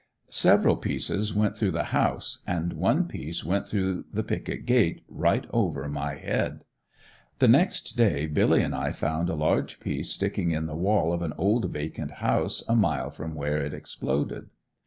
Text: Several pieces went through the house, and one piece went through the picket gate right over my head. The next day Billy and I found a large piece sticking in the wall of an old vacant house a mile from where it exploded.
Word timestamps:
Several 0.31 0.77
pieces 0.77 1.31
went 1.31 1.55
through 1.55 1.69
the 1.73 1.83
house, 1.93 2.43
and 2.47 2.73
one 2.73 3.07
piece 3.07 3.45
went 3.45 3.67
through 3.67 4.05
the 4.11 4.23
picket 4.23 4.65
gate 4.65 5.03
right 5.07 5.45
over 5.51 5.87
my 5.87 6.15
head. 6.15 6.63
The 7.37 7.47
next 7.47 7.95
day 7.97 8.25
Billy 8.25 8.63
and 8.63 8.73
I 8.73 8.93
found 8.93 9.29
a 9.29 9.35
large 9.35 9.79
piece 9.79 10.09
sticking 10.11 10.49
in 10.49 10.65
the 10.65 10.73
wall 10.75 11.13
of 11.13 11.21
an 11.21 11.33
old 11.37 11.71
vacant 11.71 12.13
house 12.13 12.63
a 12.67 12.75
mile 12.75 13.11
from 13.11 13.35
where 13.35 13.59
it 13.59 13.75
exploded. 13.75 14.49